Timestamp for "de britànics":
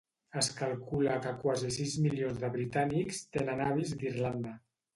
2.45-3.23